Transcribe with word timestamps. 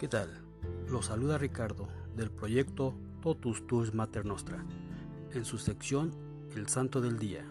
¿Qué 0.00 0.08
tal? 0.08 0.30
Los 0.88 1.06
saluda 1.08 1.36
Ricardo 1.36 1.86
del 2.16 2.30
proyecto 2.30 2.94
Totus 3.20 3.66
Tus 3.66 3.92
Mater 3.92 4.24
Nostra 4.24 4.64
en 5.34 5.44
su 5.44 5.58
sección 5.58 6.16
El 6.56 6.68
Santo 6.68 7.02
del 7.02 7.18
Día. 7.18 7.44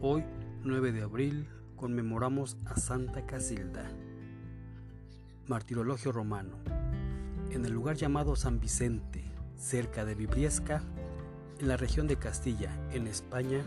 Hoy, 0.00 0.24
9 0.64 0.90
de 0.90 1.02
abril, 1.02 1.46
conmemoramos 1.76 2.56
a 2.66 2.74
Santa 2.80 3.26
Casilda. 3.26 3.88
Martirologio 5.46 6.10
romano. 6.10 6.56
En 7.52 7.64
el 7.64 7.70
lugar 7.70 7.94
llamado 7.94 8.34
San 8.34 8.58
Vicente, 8.58 9.22
cerca 9.56 10.04
de 10.04 10.16
Vibriesca, 10.16 10.82
en 11.60 11.68
la 11.68 11.76
región 11.76 12.08
de 12.08 12.16
Castilla, 12.16 12.76
en 12.90 13.06
España, 13.06 13.62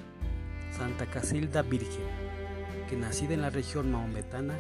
Santa 0.78 1.10
Casilda 1.10 1.62
Virgen, 1.62 2.04
que 2.90 2.98
nacida 2.98 3.36
en 3.36 3.42
la 3.42 3.52
región 3.52 3.90
maometana, 3.90 4.58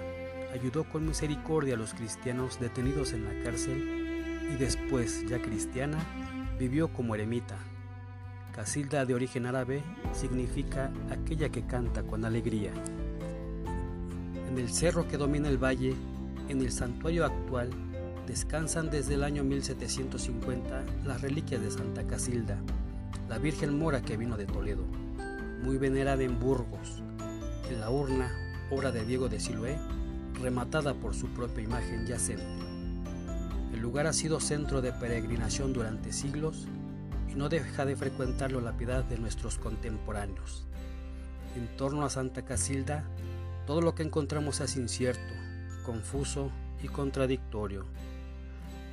ayudó 0.55 0.85
con 0.85 1.05
misericordia 1.05 1.75
a 1.75 1.77
los 1.77 1.93
cristianos 1.93 2.59
detenidos 2.59 3.13
en 3.13 3.25
la 3.25 3.43
cárcel 3.43 4.47
y 4.53 4.55
después, 4.55 5.25
ya 5.27 5.41
cristiana, 5.41 5.97
vivió 6.57 6.91
como 6.93 7.13
eremita. 7.13 7.57
Casilda 8.53 9.05
de 9.05 9.13
origen 9.13 9.45
árabe 9.45 9.83
significa 10.13 10.91
aquella 11.11 11.49
que 11.49 11.65
canta 11.65 12.03
con 12.03 12.23
alegría. 12.23 12.71
En 14.49 14.57
el 14.57 14.69
cerro 14.69 15.07
que 15.07 15.17
domina 15.17 15.49
el 15.49 15.61
valle, 15.61 15.93
en 16.47 16.61
el 16.61 16.71
santuario 16.71 17.25
actual, 17.25 17.69
descansan 18.25 18.89
desde 18.89 19.15
el 19.15 19.23
año 19.23 19.43
1750 19.43 20.85
las 21.05 21.21
reliquias 21.21 21.61
de 21.61 21.71
Santa 21.71 22.07
Casilda, 22.07 22.57
la 23.27 23.39
Virgen 23.39 23.77
Mora 23.77 24.01
que 24.01 24.15
vino 24.15 24.37
de 24.37 24.45
Toledo, 24.45 24.85
muy 25.63 25.77
venerada 25.77 26.23
en 26.23 26.39
Burgos. 26.39 27.03
En 27.69 27.81
la 27.81 27.89
urna, 27.89 28.31
obra 28.71 28.91
de 28.91 29.03
Diego 29.03 29.27
de 29.27 29.39
Siloé, 29.39 29.77
rematada 30.41 30.93
por 30.93 31.15
su 31.15 31.27
propia 31.27 31.63
imagen 31.63 32.05
yacente. 32.05 32.43
El 33.73 33.81
lugar 33.81 34.07
ha 34.07 34.13
sido 34.13 34.39
centro 34.39 34.81
de 34.81 34.93
peregrinación 34.93 35.73
durante 35.73 36.13
siglos 36.13 36.67
y 37.29 37.35
no 37.35 37.49
deja 37.49 37.85
de 37.85 37.95
frecuentarlo 37.95 38.61
la 38.61 38.77
piedad 38.77 39.03
de 39.03 39.17
nuestros 39.17 39.57
contemporáneos. 39.57 40.65
En 41.55 41.67
torno 41.77 42.05
a 42.05 42.09
Santa 42.09 42.43
Casilda, 42.43 43.03
todo 43.65 43.81
lo 43.81 43.95
que 43.95 44.03
encontramos 44.03 44.59
es 44.61 44.75
incierto, 44.75 45.33
confuso 45.85 46.51
y 46.81 46.87
contradictorio, 46.87 47.85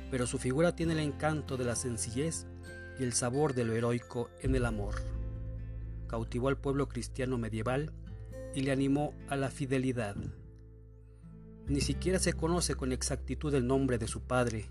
pero 0.09 0.27
su 0.27 0.37
figura 0.37 0.75
tiene 0.75 0.93
el 0.93 0.99
encanto 0.99 1.57
de 1.57 1.65
la 1.65 1.75
sencillez 1.75 2.45
y 2.99 3.03
el 3.03 3.13
sabor 3.13 3.53
de 3.53 3.65
lo 3.65 3.73
heroico 3.73 4.29
en 4.41 4.55
el 4.55 4.65
amor. 4.65 4.95
Cautivó 6.07 6.49
al 6.49 6.57
pueblo 6.57 6.87
cristiano 6.87 7.37
medieval 7.37 7.91
y 8.53 8.61
le 8.61 8.71
animó 8.71 9.13
a 9.29 9.35
la 9.35 9.49
fidelidad. 9.49 10.15
Ni 11.67 11.79
siquiera 11.79 12.19
se 12.19 12.33
conoce 12.33 12.75
con 12.75 12.91
exactitud 12.91 13.53
el 13.55 13.65
nombre 13.65 13.97
de 13.97 14.09
su 14.09 14.19
padre, 14.21 14.65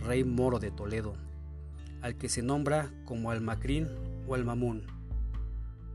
rey 0.00 0.24
moro 0.24 0.58
de 0.58 0.70
Toledo, 0.70 1.14
al 2.02 2.16
que 2.18 2.28
se 2.28 2.42
nombra 2.42 2.92
como 3.06 3.30
Almacrín 3.30 3.88
o 4.26 4.34
Almamún. 4.34 4.86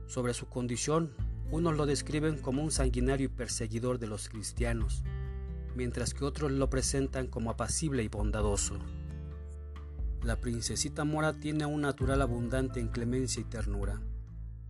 Sobre 0.07 0.33
su 0.33 0.47
condición, 0.47 1.11
unos 1.51 1.77
lo 1.77 1.85
describen 1.85 2.39
como 2.39 2.63
un 2.63 2.71
sanguinario 2.71 3.27
y 3.27 3.29
perseguidor 3.29 3.99
de 3.99 4.07
los 4.07 4.27
cristianos, 4.27 5.03
mientras 5.75 6.15
que 6.15 6.25
otros 6.25 6.51
lo 6.51 6.67
presentan 6.67 7.27
como 7.27 7.51
apacible 7.51 8.01
y 8.01 8.07
bondadoso. 8.07 8.79
La 10.23 10.41
princesita 10.41 11.03
mora 11.03 11.33
tiene 11.33 11.67
un 11.67 11.81
natural 11.81 12.23
abundante 12.23 12.79
en 12.79 12.87
clemencia 12.87 13.39
y 13.39 13.45
ternura, 13.45 14.01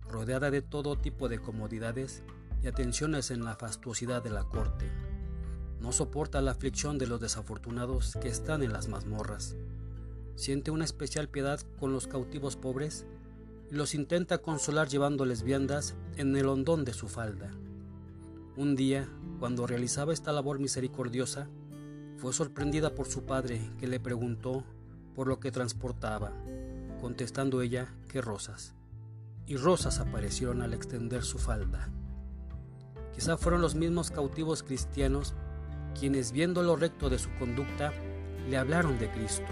rodeada 0.02 0.50
de 0.50 0.60
todo 0.60 0.98
tipo 0.98 1.30
de 1.30 1.38
comodidades 1.38 2.22
y 2.62 2.66
atenciones 2.66 3.30
en 3.30 3.46
la 3.46 3.56
fastuosidad 3.56 4.22
de 4.22 4.30
la 4.30 4.44
corte 4.44 4.90
no 5.84 5.92
soporta 5.92 6.40
la 6.40 6.52
aflicción 6.52 6.96
de 6.96 7.06
los 7.06 7.20
desafortunados 7.20 8.16
que 8.18 8.28
están 8.28 8.62
en 8.62 8.72
las 8.72 8.88
mazmorras. 8.88 9.54
Siente 10.34 10.70
una 10.70 10.86
especial 10.86 11.28
piedad 11.28 11.60
con 11.78 11.92
los 11.92 12.06
cautivos 12.06 12.56
pobres 12.56 13.04
y 13.70 13.74
los 13.74 13.94
intenta 13.94 14.38
consolar 14.38 14.88
llevándoles 14.88 15.42
viandas 15.42 15.94
en 16.16 16.34
el 16.36 16.46
hondón 16.48 16.86
de 16.86 16.94
su 16.94 17.06
falda. 17.06 17.50
Un 18.56 18.76
día, 18.76 19.06
cuando 19.38 19.66
realizaba 19.66 20.14
esta 20.14 20.32
labor 20.32 20.58
misericordiosa, 20.58 21.48
fue 22.16 22.32
sorprendida 22.32 22.94
por 22.94 23.06
su 23.06 23.24
padre 23.24 23.60
que 23.78 23.86
le 23.86 24.00
preguntó 24.00 24.64
por 25.14 25.28
lo 25.28 25.38
que 25.38 25.52
transportaba, 25.52 26.32
contestando 26.98 27.60
ella 27.60 27.94
que 28.08 28.22
rosas. 28.22 28.72
Y 29.46 29.56
rosas 29.58 29.98
aparecieron 29.98 30.62
al 30.62 30.72
extender 30.72 31.24
su 31.24 31.36
falda. 31.36 31.90
Quizá 33.14 33.36
fueron 33.36 33.60
los 33.60 33.74
mismos 33.74 34.10
cautivos 34.10 34.62
cristianos 34.62 35.34
quienes 35.98 36.32
viendo 36.32 36.62
lo 36.62 36.76
recto 36.76 37.08
de 37.08 37.18
su 37.18 37.30
conducta 37.38 37.92
le 38.48 38.56
hablaron 38.56 38.98
de 38.98 39.10
Cristo. 39.10 39.46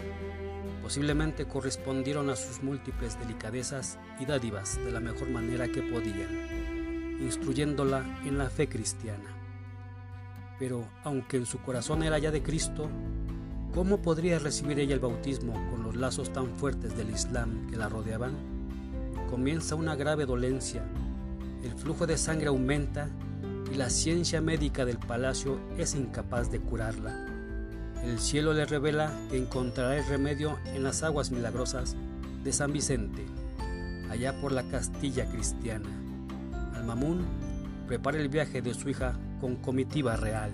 Posiblemente 0.83 1.47
correspondieron 1.47 2.29
a 2.29 2.37
sus 2.37 2.63
múltiples 2.63 3.19
delicadezas 3.19 3.99
y 4.19 4.27
dádivas 4.27 4.77
de 4.85 4.91
la 4.91 5.01
mejor 5.01 5.31
manera 5.31 5.69
que 5.69 5.83
podían, 5.83 7.19
instruyéndola 7.21 8.05
en 8.25 8.37
la 8.37 8.51
fe 8.51 8.69
cristiana. 8.69 9.31
Pero 10.59 10.87
aunque 11.05 11.37
en 11.37 11.47
su 11.47 11.59
corazón 11.59 12.03
era 12.03 12.19
ya 12.19 12.31
de 12.31 12.43
Cristo, 12.43 12.91
¿cómo 13.73 14.03
podría 14.03 14.39
recibir 14.39 14.79
ella 14.81 14.95
el 14.95 15.01
bautismo 15.01 15.55
con 15.71 15.83
los 15.83 15.97
lazos 15.97 16.33
tan 16.33 16.49
fuertes 16.57 16.97
del 16.97 17.11
Islam 17.11 17.69
que 17.71 17.77
la 17.77 17.89
rodeaban? 17.89 18.35
Comienza 19.31 19.77
una 19.77 19.95
grave 19.97 20.27
dolencia, 20.27 20.85
el 21.63 21.73
flujo 21.75 22.07
de 22.07 22.19
sangre 22.19 22.49
aumenta 22.49 23.09
y 23.73 23.75
la 23.75 23.89
ciencia 23.89 24.43
médica 24.43 24.85
del 24.85 24.99
palacio 24.99 25.59
es 25.79 25.95
incapaz 25.95 26.51
de 26.51 26.61
curarla. 26.61 27.27
El 28.05 28.19
cielo 28.19 28.53
le 28.53 28.67
revela 28.67 29.11
que 29.31 29.39
encontrará 29.39 29.97
el 29.97 30.07
remedio 30.07 30.59
en 30.75 30.83
las 30.83 31.03
aguas 31.03 31.31
milagrosas 31.31 31.97
de 32.45 32.53
San 32.53 32.71
Vicente, 32.75 33.25
allá 34.11 34.39
por 34.43 34.53
la 34.53 34.65
Castilla 34.65 35.25
cristiana. 35.31 35.89
Almamún 36.75 37.25
prepara 37.89 38.19
el 38.19 38.29
viaje 38.29 38.61
de 38.61 38.75
su 38.75 38.91
hija 38.91 39.19
con 39.41 39.57
comitiva 39.57 40.17
real. 40.17 40.53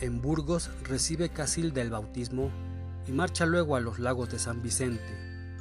En 0.00 0.20
Burgos 0.20 0.68
recibe 0.84 1.30
Casilda 1.30 1.80
el 1.80 1.90
bautismo 1.90 2.50
y 3.08 3.12
marcha 3.12 3.46
luego 3.46 3.76
a 3.76 3.80
los 3.80 3.98
lagos 3.98 4.28
de 4.30 4.38
San 4.38 4.60
Vicente, 4.60 5.56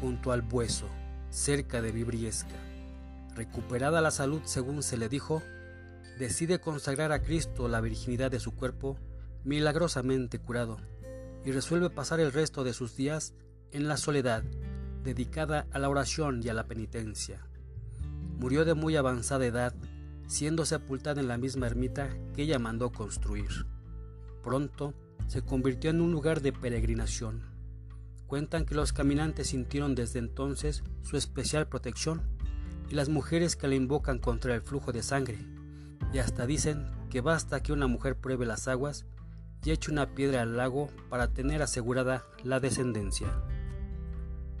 junto 0.00 0.32
al 0.32 0.42
Bueso, 0.42 0.88
cerca 1.30 1.80
de 1.80 1.92
Vibriesca. 1.92 2.71
Recuperada 3.34 4.00
la 4.00 4.10
salud 4.10 4.42
según 4.44 4.82
se 4.82 4.96
le 4.96 5.08
dijo, 5.08 5.42
decide 6.18 6.60
consagrar 6.60 7.12
a 7.12 7.22
Cristo 7.22 7.66
la 7.68 7.80
virginidad 7.80 8.30
de 8.30 8.40
su 8.40 8.52
cuerpo, 8.52 8.98
milagrosamente 9.44 10.38
curado, 10.38 10.78
y 11.44 11.52
resuelve 11.52 11.88
pasar 11.88 12.20
el 12.20 12.32
resto 12.32 12.62
de 12.62 12.74
sus 12.74 12.94
días 12.94 13.34
en 13.70 13.88
la 13.88 13.96
soledad, 13.96 14.44
dedicada 15.02 15.66
a 15.72 15.78
la 15.78 15.88
oración 15.88 16.42
y 16.44 16.48
a 16.50 16.54
la 16.54 16.66
penitencia. 16.66 17.46
Murió 18.38 18.64
de 18.64 18.74
muy 18.74 18.96
avanzada 18.96 19.46
edad, 19.46 19.74
siendo 20.26 20.64
sepultada 20.66 21.20
en 21.20 21.28
la 21.28 21.38
misma 21.38 21.66
ermita 21.66 22.10
que 22.34 22.42
ella 22.42 22.58
mandó 22.58 22.92
construir. 22.92 23.66
Pronto 24.42 24.94
se 25.26 25.42
convirtió 25.42 25.90
en 25.90 26.00
un 26.00 26.12
lugar 26.12 26.42
de 26.42 26.52
peregrinación. 26.52 27.42
Cuentan 28.26 28.64
que 28.64 28.74
los 28.74 28.92
caminantes 28.92 29.48
sintieron 29.48 29.94
desde 29.94 30.18
entonces 30.18 30.82
su 31.02 31.16
especial 31.16 31.68
protección 31.68 32.22
y 32.92 32.94
las 32.94 33.08
mujeres 33.08 33.56
que 33.56 33.68
la 33.68 33.74
invocan 33.74 34.18
contra 34.18 34.54
el 34.54 34.60
flujo 34.60 34.92
de 34.92 35.02
sangre, 35.02 35.38
y 36.12 36.18
hasta 36.18 36.46
dicen 36.46 36.84
que 37.08 37.22
basta 37.22 37.62
que 37.62 37.72
una 37.72 37.86
mujer 37.86 38.16
pruebe 38.16 38.44
las 38.44 38.68
aguas 38.68 39.06
y 39.64 39.70
eche 39.70 39.90
una 39.90 40.10
piedra 40.14 40.42
al 40.42 40.58
lago 40.58 40.90
para 41.08 41.28
tener 41.28 41.62
asegurada 41.62 42.26
la 42.44 42.60
descendencia. 42.60 43.28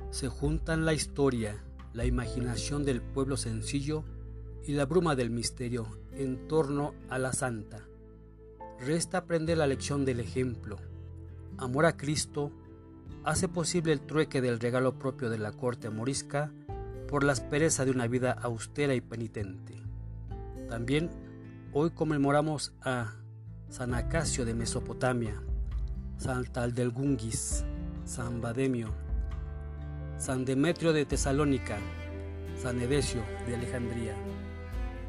Se 0.08 0.28
juntan 0.28 0.86
la 0.86 0.94
historia, 0.94 1.62
la 1.92 2.06
imaginación 2.06 2.86
del 2.86 3.02
pueblo 3.02 3.36
sencillo 3.36 4.02
y 4.64 4.72
la 4.72 4.86
bruma 4.86 5.14
del 5.14 5.28
misterio 5.28 5.86
en 6.12 6.48
torno 6.48 6.94
a 7.10 7.18
la 7.18 7.34
santa. 7.34 7.80
Resta 8.80 9.18
aprender 9.18 9.58
la 9.58 9.66
lección 9.66 10.06
del 10.06 10.20
ejemplo. 10.20 10.78
Amor 11.58 11.84
a 11.84 11.98
Cristo 11.98 12.50
hace 13.24 13.46
posible 13.46 13.92
el 13.92 14.00
trueque 14.00 14.40
del 14.40 14.58
regalo 14.58 14.98
propio 14.98 15.28
de 15.28 15.36
la 15.36 15.52
corte 15.52 15.90
morisca 15.90 16.50
por 17.12 17.24
la 17.24 17.32
aspereza 17.32 17.84
de 17.84 17.90
una 17.90 18.06
vida 18.06 18.32
austera 18.32 18.94
y 18.94 19.02
penitente. 19.02 19.74
También 20.70 21.10
hoy 21.74 21.90
conmemoramos 21.90 22.72
a 22.80 23.12
San 23.68 23.92
Acacio 23.92 24.46
de 24.46 24.54
Mesopotamia, 24.54 25.34
San 26.16 26.46
Taldelgungis, 26.46 27.66
San 28.06 28.40
Bademio, 28.40 28.94
San 30.16 30.46
Demetrio 30.46 30.94
de 30.94 31.04
Tesalónica, 31.04 31.76
San 32.56 32.80
Edesio 32.80 33.22
de 33.46 33.56
Alejandría, 33.56 34.14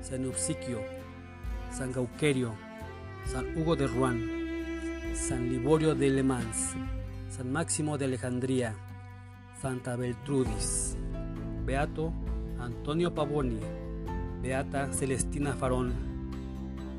San 0.01 0.25
Eupsiquio, 0.25 0.81
San 1.71 1.93
Gauquerio, 1.93 2.53
San 3.25 3.57
Hugo 3.57 3.77
de 3.77 3.87
Rouen, 3.87 5.15
San 5.15 5.49
Liborio 5.49 5.95
de 5.95 6.09
Le 6.09 6.23
Mans, 6.23 6.73
San 7.29 7.49
Máximo 7.49 7.97
de 7.97 8.03
Alejandría, 8.03 8.75
Santa 9.61 9.95
Beltrudis. 9.95 10.97
Beato 11.65 12.11
Antonio 12.59 13.13
Pavoni, 13.13 13.59
Beata 14.41 14.91
Celestina 14.91 15.53
Farón, 15.53 15.93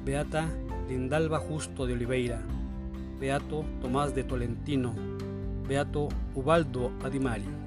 Beata 0.04 0.48
Lindalba 0.88 1.38
Justo 1.38 1.86
de 1.86 1.92
Oliveira, 1.92 2.40
Beato 3.20 3.64
Tomás 3.82 4.14
de 4.14 4.24
Tolentino, 4.24 4.94
Beato 5.68 6.08
Ubaldo 6.34 6.92
Adimari. 7.02 7.63